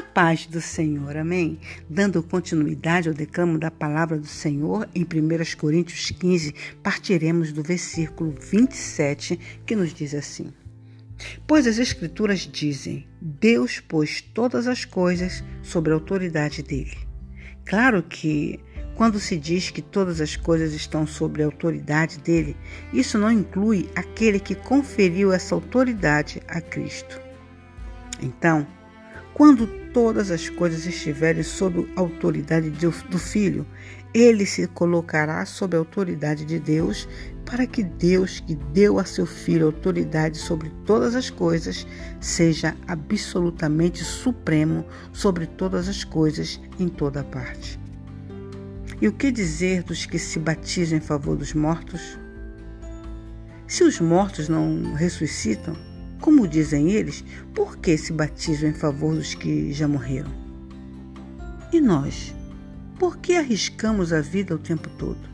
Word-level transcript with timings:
A 0.00 0.02
paz 0.02 0.46
do 0.46 0.62
Senhor, 0.62 1.14
amém? 1.14 1.60
Dando 1.86 2.22
continuidade 2.22 3.06
ao 3.06 3.14
declamo 3.14 3.58
da 3.58 3.70
palavra 3.70 4.16
do 4.16 4.26
Senhor, 4.26 4.88
em 4.94 5.02
1 5.02 5.58
Coríntios 5.58 6.10
15, 6.10 6.54
partiremos 6.82 7.52
do 7.52 7.62
versículo 7.62 8.30
27, 8.30 9.38
que 9.66 9.76
nos 9.76 9.92
diz 9.92 10.14
assim: 10.14 10.54
Pois 11.46 11.66
as 11.66 11.78
Escrituras 11.78 12.40
dizem: 12.50 13.06
Deus 13.20 13.78
pôs 13.78 14.22
todas 14.22 14.66
as 14.66 14.86
coisas 14.86 15.44
sobre 15.62 15.92
a 15.92 15.96
autoridade 15.96 16.62
dele. 16.62 16.96
Claro 17.66 18.02
que, 18.02 18.58
quando 18.94 19.20
se 19.20 19.36
diz 19.36 19.68
que 19.68 19.82
todas 19.82 20.22
as 20.22 20.34
coisas 20.34 20.72
estão 20.72 21.06
sob 21.06 21.42
a 21.42 21.44
autoridade 21.44 22.20
dele, 22.20 22.56
isso 22.90 23.18
não 23.18 23.30
inclui 23.30 23.90
aquele 23.94 24.40
que 24.40 24.54
conferiu 24.54 25.30
essa 25.30 25.54
autoridade 25.54 26.40
a 26.48 26.58
Cristo. 26.58 27.20
Então, 28.22 28.66
quando 29.40 29.66
todas 29.94 30.30
as 30.30 30.50
coisas 30.50 30.84
estiverem 30.84 31.42
sob 31.42 31.90
a 31.96 32.00
autoridade 32.00 32.68
do 32.68 33.18
Filho, 33.18 33.66
ele 34.12 34.44
se 34.44 34.66
colocará 34.66 35.46
sob 35.46 35.74
a 35.74 35.78
autoridade 35.78 36.44
de 36.44 36.58
Deus, 36.58 37.08
para 37.46 37.66
que 37.66 37.82
Deus, 37.82 38.40
que 38.40 38.54
deu 38.54 38.98
a 38.98 39.04
seu 39.06 39.24
Filho 39.24 39.64
autoridade 39.64 40.36
sobre 40.36 40.68
todas 40.84 41.14
as 41.14 41.30
coisas, 41.30 41.86
seja 42.20 42.76
absolutamente 42.86 44.04
supremo 44.04 44.84
sobre 45.10 45.46
todas 45.46 45.88
as 45.88 46.04
coisas 46.04 46.60
em 46.78 46.86
toda 46.86 47.24
parte. 47.24 47.80
E 49.00 49.08
o 49.08 49.12
que 49.12 49.32
dizer 49.32 49.84
dos 49.84 50.04
que 50.04 50.18
se 50.18 50.38
batizam 50.38 50.98
em 50.98 51.00
favor 51.00 51.34
dos 51.34 51.54
mortos? 51.54 52.18
Se 53.66 53.84
os 53.84 53.98
mortos 54.00 54.50
não 54.50 54.92
ressuscitam, 54.92 55.74
como 56.20 56.46
dizem 56.46 56.90
eles, 56.90 57.24
por 57.54 57.78
que 57.78 57.96
se 57.96 58.12
batizam 58.12 58.70
em 58.70 58.74
favor 58.74 59.14
dos 59.14 59.34
que 59.34 59.72
já 59.72 59.88
morreram? 59.88 60.30
E 61.72 61.80
nós? 61.80 62.34
Por 62.98 63.16
que 63.16 63.34
arriscamos 63.34 64.12
a 64.12 64.20
vida 64.20 64.54
o 64.54 64.58
tempo 64.58 64.88
todo? 64.98 65.30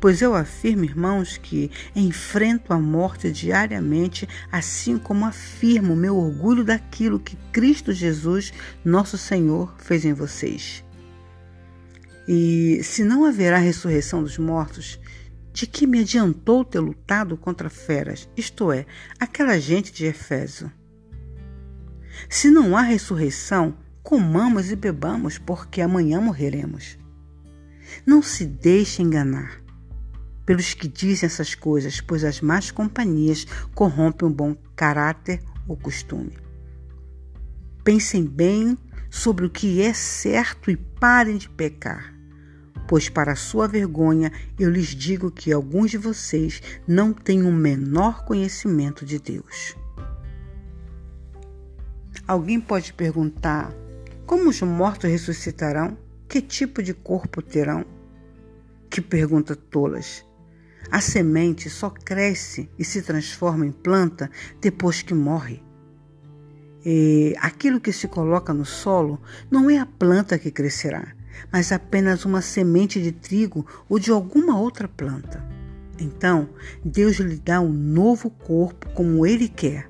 Pois 0.00 0.22
eu 0.22 0.34
afirmo, 0.34 0.84
irmãos, 0.84 1.36
que 1.36 1.70
enfrento 1.94 2.72
a 2.72 2.78
morte 2.78 3.30
diariamente, 3.30 4.28
assim 4.50 4.98
como 4.98 5.24
afirmo 5.24 5.96
meu 5.96 6.16
orgulho 6.16 6.64
daquilo 6.64 7.18
que 7.18 7.36
Cristo 7.52 7.92
Jesus, 7.92 8.52
nosso 8.84 9.16
Senhor, 9.16 9.74
fez 9.78 10.04
em 10.04 10.12
vocês. 10.12 10.84
E 12.26 12.80
se 12.82 13.02
não 13.04 13.24
haverá 13.24 13.56
ressurreição 13.56 14.22
dos 14.22 14.36
mortos, 14.36 15.00
de 15.58 15.66
que 15.66 15.88
me 15.88 15.98
adiantou 15.98 16.64
ter 16.64 16.78
lutado 16.78 17.36
contra 17.36 17.68
feras, 17.68 18.28
isto 18.36 18.70
é, 18.70 18.86
aquela 19.18 19.58
gente 19.58 19.92
de 19.92 20.04
Efésio? 20.06 20.70
Se 22.30 22.48
não 22.48 22.76
há 22.76 22.82
ressurreição, 22.82 23.76
comamos 24.00 24.70
e 24.70 24.76
bebamos, 24.76 25.36
porque 25.36 25.80
amanhã 25.80 26.20
morreremos. 26.20 26.96
Não 28.06 28.22
se 28.22 28.46
deixe 28.46 29.02
enganar 29.02 29.60
pelos 30.46 30.74
que 30.74 30.86
dizem 30.86 31.26
essas 31.26 31.56
coisas, 31.56 32.00
pois 32.00 32.22
as 32.22 32.40
más 32.40 32.70
companhias 32.70 33.44
corrompem 33.74 34.28
o 34.28 34.32
bom 34.32 34.54
caráter 34.76 35.42
ou 35.66 35.76
costume. 35.76 36.38
Pensem 37.82 38.24
bem 38.24 38.78
sobre 39.10 39.44
o 39.44 39.50
que 39.50 39.82
é 39.82 39.92
certo 39.92 40.70
e 40.70 40.76
parem 40.76 41.36
de 41.36 41.48
pecar 41.48 42.17
pois 42.88 43.10
para 43.10 43.36
sua 43.36 43.68
vergonha 43.68 44.32
eu 44.58 44.70
lhes 44.70 44.88
digo 44.88 45.30
que 45.30 45.52
alguns 45.52 45.90
de 45.90 45.98
vocês 45.98 46.62
não 46.86 47.12
têm 47.12 47.44
o 47.44 47.52
menor 47.52 48.24
conhecimento 48.24 49.04
de 49.04 49.18
Deus. 49.18 49.76
Alguém 52.26 52.58
pode 52.58 52.94
perguntar: 52.94 53.72
como 54.26 54.48
os 54.48 54.60
mortos 54.62 55.10
ressuscitarão? 55.10 55.96
Que 56.26 56.40
tipo 56.40 56.82
de 56.82 56.92
corpo 56.92 57.40
terão? 57.40 57.84
Que 58.90 59.00
pergunta 59.00 59.54
tolas! 59.54 60.24
A 60.90 61.00
semente 61.00 61.68
só 61.68 61.90
cresce 61.90 62.70
e 62.78 62.84
se 62.84 63.02
transforma 63.02 63.66
em 63.66 63.72
planta 63.72 64.30
depois 64.60 65.02
que 65.02 65.12
morre. 65.12 65.62
E 66.84 67.34
aquilo 67.40 67.80
que 67.80 67.92
se 67.92 68.08
coloca 68.08 68.54
no 68.54 68.64
solo 68.64 69.20
não 69.50 69.68
é 69.68 69.78
a 69.78 69.84
planta 69.84 70.38
que 70.38 70.50
crescerá, 70.50 71.14
mas 71.52 71.72
apenas 71.72 72.24
uma 72.24 72.42
semente 72.42 73.00
de 73.00 73.12
trigo 73.12 73.66
ou 73.88 73.98
de 73.98 74.10
alguma 74.10 74.58
outra 74.58 74.88
planta. 74.88 75.44
Então, 75.98 76.48
Deus 76.84 77.16
lhe 77.16 77.36
dá 77.36 77.60
um 77.60 77.72
novo 77.72 78.30
corpo 78.30 78.88
como 78.90 79.26
ele 79.26 79.48
quer. 79.48 79.88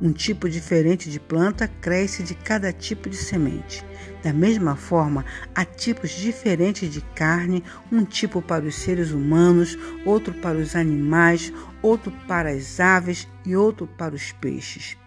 Um 0.00 0.12
tipo 0.12 0.48
diferente 0.48 1.08
de 1.08 1.18
planta 1.18 1.66
cresce 1.66 2.22
de 2.22 2.34
cada 2.34 2.70
tipo 2.72 3.08
de 3.08 3.16
semente. 3.16 3.84
Da 4.22 4.32
mesma 4.32 4.76
forma, 4.76 5.24
há 5.54 5.64
tipos 5.64 6.10
diferentes 6.10 6.92
de 6.92 7.00
carne, 7.14 7.64
um 7.90 8.04
tipo 8.04 8.42
para 8.42 8.64
os 8.64 8.74
seres 8.74 9.10
humanos, 9.12 9.78
outro 10.04 10.34
para 10.34 10.58
os 10.58 10.76
animais, 10.76 11.52
outro 11.80 12.12
para 12.28 12.50
as 12.50 12.78
aves 12.78 13.26
e 13.46 13.56
outro 13.56 13.86
para 13.86 14.14
os 14.14 14.32
peixes. 14.32 14.98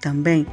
Também 0.00 0.46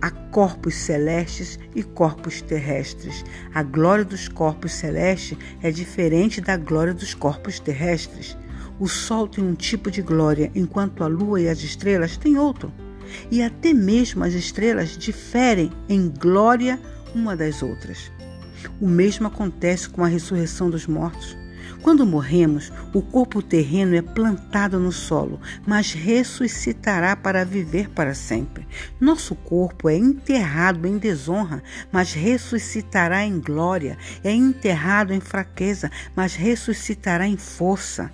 Há 0.00 0.10
corpos 0.10 0.74
celestes 0.74 1.58
e 1.74 1.82
corpos 1.82 2.42
terrestres. 2.42 3.24
A 3.54 3.62
glória 3.62 4.04
dos 4.04 4.28
corpos 4.28 4.72
celestes 4.72 5.38
é 5.62 5.70
diferente 5.70 6.40
da 6.40 6.56
glória 6.56 6.92
dos 6.92 7.14
corpos 7.14 7.58
terrestres. 7.58 8.36
O 8.78 8.86
Sol 8.86 9.26
tem 9.26 9.42
um 9.42 9.54
tipo 9.54 9.90
de 9.90 10.02
glória, 10.02 10.50
enquanto 10.54 11.02
a 11.02 11.06
Lua 11.06 11.40
e 11.40 11.48
as 11.48 11.60
estrelas 11.62 12.16
têm 12.16 12.36
outro. 12.36 12.72
E 13.30 13.42
até 13.42 13.72
mesmo 13.72 14.22
as 14.22 14.34
estrelas 14.34 14.98
diferem 14.98 15.70
em 15.88 16.08
glória 16.08 16.78
uma 17.14 17.34
das 17.34 17.62
outras. 17.62 18.12
O 18.80 18.86
mesmo 18.86 19.26
acontece 19.26 19.88
com 19.88 20.04
a 20.04 20.08
ressurreição 20.08 20.68
dos 20.68 20.86
mortos. 20.86 21.36
Quando 21.82 22.06
morremos, 22.06 22.72
o 22.92 23.00
corpo 23.00 23.40
terreno 23.40 23.94
é 23.94 24.02
plantado 24.02 24.78
no 24.78 24.90
solo, 24.90 25.40
mas 25.66 25.92
ressuscitará 25.92 27.14
para 27.14 27.44
viver 27.44 27.90
para 27.90 28.14
sempre. 28.14 28.66
Nosso 29.00 29.34
corpo 29.34 29.88
é 29.88 29.96
enterrado 29.96 30.86
em 30.86 30.98
desonra, 30.98 31.62
mas 31.92 32.12
ressuscitará 32.12 33.24
em 33.24 33.38
glória. 33.40 33.96
É 34.24 34.32
enterrado 34.32 35.12
em 35.12 35.20
fraqueza, 35.20 35.90
mas 36.14 36.34
ressuscitará 36.34 37.26
em 37.26 37.36
força. 37.36 38.10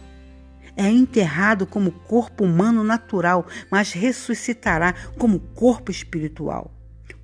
É 0.77 0.89
enterrado 0.89 1.67
como 1.67 1.93
corpo 1.93 2.45
humano 2.45 2.83
natural, 2.83 3.47
mas 3.71 3.93
ressuscitará 3.93 4.95
como 5.19 5.39
corpo 5.39 5.91
espiritual. 5.91 6.75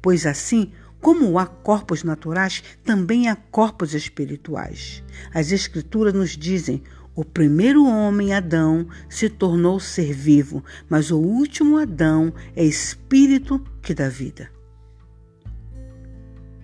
Pois 0.00 0.26
assim, 0.26 0.72
como 1.00 1.38
há 1.38 1.46
corpos 1.46 2.02
naturais, 2.02 2.62
também 2.84 3.28
há 3.28 3.36
corpos 3.36 3.94
espirituais. 3.94 5.02
As 5.32 5.52
Escrituras 5.52 6.12
nos 6.12 6.36
dizem: 6.36 6.82
o 7.14 7.24
primeiro 7.24 7.84
homem, 7.84 8.32
Adão, 8.32 8.86
se 9.08 9.28
tornou 9.28 9.80
ser 9.80 10.12
vivo, 10.12 10.62
mas 10.88 11.10
o 11.10 11.18
último 11.18 11.76
Adão 11.76 12.32
é 12.54 12.64
espírito 12.64 13.58
que 13.82 13.92
dá 13.92 14.08
vida. 14.08 14.50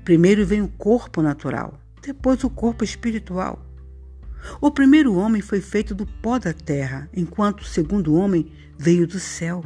Primeiro 0.04 0.46
vem 0.46 0.62
o 0.62 0.68
corpo 0.68 1.22
natural, 1.22 1.80
depois 2.02 2.44
o 2.44 2.50
corpo 2.50 2.84
espiritual. 2.84 3.64
O 4.60 4.70
primeiro 4.70 5.14
homem 5.14 5.40
foi 5.40 5.60
feito 5.60 5.94
do 5.94 6.06
pó 6.06 6.38
da 6.38 6.52
terra, 6.52 7.08
enquanto 7.12 7.62
o 7.62 7.66
segundo 7.66 8.14
homem 8.14 8.52
veio 8.78 9.06
do 9.06 9.18
céu. 9.18 9.64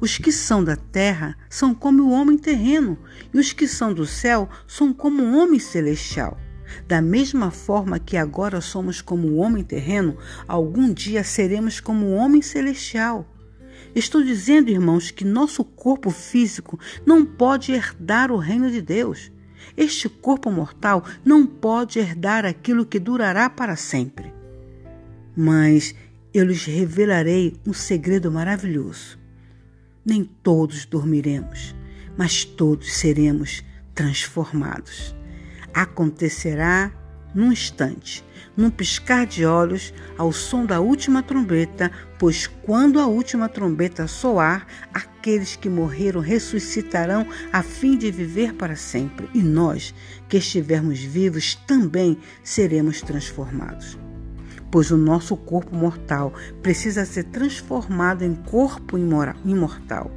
Os 0.00 0.18
que 0.18 0.32
são 0.32 0.62
da 0.62 0.76
terra 0.76 1.36
são 1.48 1.74
como 1.74 2.02
o 2.04 2.10
homem 2.10 2.36
terreno, 2.36 2.98
e 3.32 3.38
os 3.38 3.52
que 3.52 3.66
são 3.66 3.92
do 3.92 4.06
céu 4.06 4.48
são 4.66 4.92
como 4.92 5.22
o 5.22 5.36
homem 5.36 5.58
celestial. 5.58 6.38
Da 6.86 7.00
mesma 7.00 7.50
forma 7.50 7.98
que 7.98 8.16
agora 8.16 8.60
somos 8.60 9.00
como 9.00 9.28
o 9.28 9.36
homem 9.36 9.64
terreno, 9.64 10.16
algum 10.46 10.92
dia 10.92 11.24
seremos 11.24 11.80
como 11.80 12.06
o 12.06 12.14
homem 12.14 12.42
celestial. 12.42 13.26
Estou 13.94 14.22
dizendo, 14.22 14.70
irmãos, 14.70 15.10
que 15.10 15.24
nosso 15.24 15.64
corpo 15.64 16.10
físico 16.10 16.78
não 17.04 17.24
pode 17.24 17.72
herdar 17.72 18.30
o 18.30 18.36
reino 18.36 18.70
de 18.70 18.80
Deus. 18.80 19.32
Este 19.76 20.08
corpo 20.08 20.50
mortal 20.50 21.04
não 21.24 21.44
pode 21.46 21.98
herdar 21.98 22.44
aquilo 22.44 22.86
que 22.86 22.98
durará 22.98 23.50
para 23.50 23.76
sempre. 23.76 24.32
Mas 25.36 25.94
eu 26.32 26.44
lhes 26.44 26.64
revelarei 26.64 27.56
um 27.66 27.72
segredo 27.72 28.30
maravilhoso. 28.30 29.19
Nem 30.04 30.24
todos 30.24 30.84
dormiremos, 30.84 31.74
mas 32.16 32.44
todos 32.44 32.92
seremos 32.94 33.62
transformados. 33.94 35.14
Acontecerá 35.74 36.92
num 37.34 37.52
instante, 37.52 38.24
num 38.56 38.70
piscar 38.70 39.26
de 39.26 39.44
olhos, 39.46 39.94
ao 40.18 40.32
som 40.32 40.66
da 40.66 40.80
última 40.80 41.22
trombeta, 41.22 41.90
pois 42.18 42.46
quando 42.46 42.98
a 42.98 43.06
última 43.06 43.48
trombeta 43.48 44.06
soar, 44.06 44.66
aqueles 44.92 45.54
que 45.54 45.68
morreram 45.68 46.20
ressuscitarão 46.20 47.26
a 47.52 47.62
fim 47.62 47.96
de 47.96 48.10
viver 48.10 48.54
para 48.54 48.74
sempre, 48.74 49.28
e 49.32 49.42
nós, 49.42 49.94
que 50.28 50.38
estivermos 50.38 50.98
vivos, 50.98 51.54
também 51.54 52.18
seremos 52.42 53.00
transformados 53.00 53.96
pois 54.70 54.90
o 54.90 54.96
nosso 54.96 55.36
corpo 55.36 55.74
mortal 55.74 56.32
precisa 56.62 57.04
ser 57.04 57.24
transformado 57.24 58.22
em 58.22 58.34
corpo 58.34 58.96
imortal. 58.96 60.10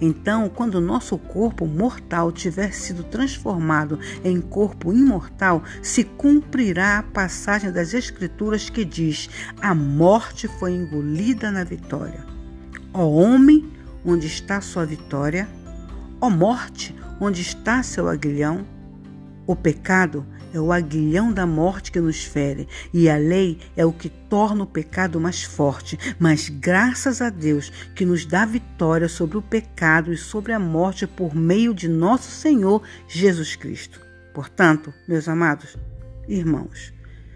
Então, 0.00 0.48
quando 0.48 0.76
o 0.76 0.80
nosso 0.80 1.16
corpo 1.16 1.66
mortal 1.66 2.32
tiver 2.32 2.72
sido 2.72 3.04
transformado 3.04 3.98
em 4.24 4.40
corpo 4.40 4.92
imortal, 4.92 5.62
se 5.82 6.04
cumprirá 6.04 6.98
a 6.98 7.02
passagem 7.02 7.72
das 7.72 7.94
Escrituras 7.94 8.68
que 8.68 8.84
diz: 8.84 9.30
A 9.60 9.74
morte 9.74 10.48
foi 10.48 10.72
engolida 10.72 11.50
na 11.50 11.64
vitória. 11.64 12.24
Ó 12.92 13.08
homem, 13.08 13.70
onde 14.04 14.26
está 14.26 14.60
sua 14.60 14.84
vitória? 14.84 15.48
Ó 16.20 16.28
morte, 16.28 16.94
onde 17.20 17.40
está 17.40 17.82
seu 17.82 18.08
aguilhão? 18.08 18.66
O 19.46 19.56
pecado 19.56 20.26
é 20.52 20.60
o 20.60 20.72
aguilhão 20.72 21.32
da 21.32 21.46
morte 21.46 21.92
que 21.92 22.00
nos 22.00 22.24
fere, 22.24 22.68
e 22.92 23.08
a 23.08 23.16
lei 23.16 23.58
é 23.76 23.84
o 23.84 23.92
que 23.92 24.08
torna 24.08 24.64
o 24.64 24.66
pecado 24.66 25.20
mais 25.20 25.42
forte. 25.42 25.98
Mas 26.18 26.48
graças 26.48 27.20
a 27.20 27.30
Deus 27.30 27.70
que 27.94 28.04
nos 28.04 28.24
dá 28.24 28.44
vitória 28.44 29.08
sobre 29.08 29.38
o 29.38 29.42
pecado 29.42 30.12
e 30.12 30.16
sobre 30.16 30.52
a 30.52 30.58
morte 30.58 31.06
por 31.06 31.34
meio 31.34 31.74
de 31.74 31.88
nosso 31.88 32.30
Senhor 32.30 32.82
Jesus 33.08 33.56
Cristo. 33.56 34.00
Portanto, 34.34 34.92
meus 35.08 35.28
amados 35.28 35.76
irmãos, 36.28 36.92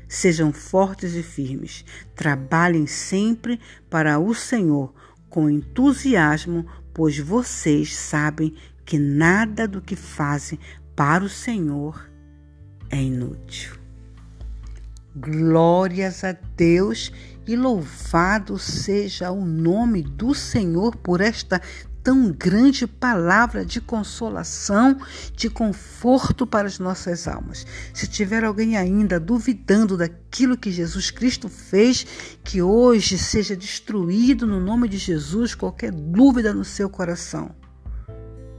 sejam 0.08 0.52
fortes 0.52 1.14
e 1.14 1.22
firmes, 1.22 1.84
trabalhem 2.14 2.86
sempre 2.86 3.60
para 3.90 4.18
o 4.18 4.34
Senhor 4.34 4.94
com 5.28 5.50
entusiasmo, 5.50 6.64
pois 6.92 7.18
vocês 7.18 7.96
sabem 7.96 8.54
que 8.84 8.98
nada 8.98 9.66
do 9.66 9.80
que 9.80 9.96
fazem 9.96 10.58
para 10.94 11.24
o 11.24 11.28
Senhor 11.28 12.13
é 12.94 13.02
inútil. 13.02 13.74
Glórias 15.16 16.22
a 16.24 16.32
Deus 16.56 17.12
e 17.46 17.56
louvado 17.56 18.58
seja 18.58 19.30
o 19.30 19.44
nome 19.44 20.02
do 20.02 20.34
Senhor 20.34 20.96
por 20.96 21.20
esta 21.20 21.60
tão 22.02 22.30
grande 22.30 22.86
palavra 22.86 23.64
de 23.64 23.80
consolação, 23.80 24.98
de 25.34 25.48
conforto 25.48 26.46
para 26.46 26.68
as 26.68 26.78
nossas 26.78 27.26
almas. 27.26 27.66
Se 27.92 28.06
tiver 28.06 28.44
alguém 28.44 28.76
ainda 28.76 29.18
duvidando 29.18 29.96
daquilo 29.96 30.56
que 30.56 30.70
Jesus 30.70 31.10
Cristo 31.10 31.48
fez, 31.48 32.06
que 32.44 32.60
hoje 32.60 33.16
seja 33.16 33.56
destruído 33.56 34.46
no 34.46 34.60
nome 34.60 34.88
de 34.88 34.98
Jesus 34.98 35.54
qualquer 35.54 35.90
dúvida 35.92 36.52
no 36.52 36.64
seu 36.64 36.90
coração. 36.90 37.63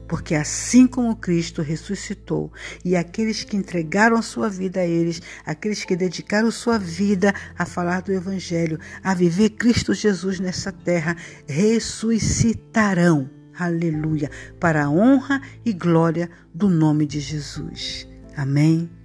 Porque 0.07 0.36
assim 0.36 0.86
como 0.86 1.16
Cristo 1.16 1.62
ressuscitou 1.62 2.52
e 2.84 2.96
aqueles 2.96 3.44
que 3.44 3.57
entregaram 3.57 4.18
a 4.18 4.22
sua 4.22 4.50
vida 4.50 4.80
a 4.80 4.86
eles, 4.86 5.22
aqueles 5.46 5.84
que 5.84 5.96
dedicaram 5.96 6.52
sua 6.52 6.78
vida 6.78 7.34
a 7.57 7.66
falar 7.66 8.02
do 8.02 8.12
Evangelho, 8.12 8.80
a 9.04 9.13
viver 9.13 9.52
Cristo 9.52 9.94
Jesus 9.94 10.40
nessa 10.40 10.72
terra, 10.72 11.16
ressuscitarão. 11.48 13.30
Aleluia! 13.57 14.30
Para 14.60 14.86
a 14.86 14.90
honra 14.90 15.42
e 15.63 15.72
glória 15.72 16.30
do 16.54 16.69
nome 16.69 17.06
de 17.06 17.19
Jesus. 17.19 18.07
Amém. 18.36 19.05